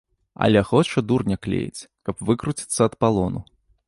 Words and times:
Але 0.45 0.61
хоча 0.69 1.03
дурня 1.11 1.37
клеіць, 1.43 1.87
каб 2.09 2.23
выкруціцца 2.31 2.79
ад 2.91 2.97
палону. 3.05 3.43